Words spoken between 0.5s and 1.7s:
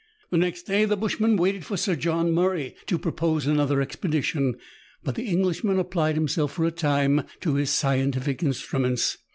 day the bushman waited